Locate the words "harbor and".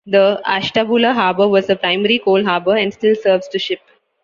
2.43-2.91